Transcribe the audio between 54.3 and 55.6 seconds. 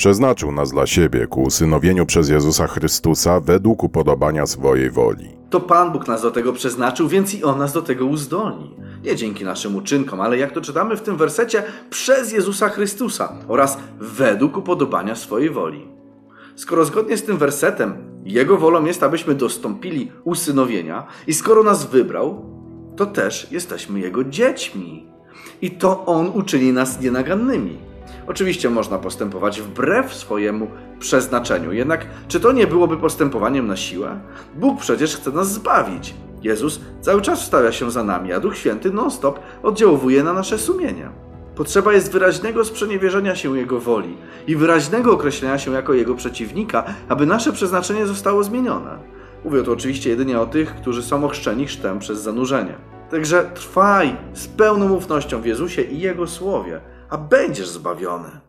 z pełną ufnością w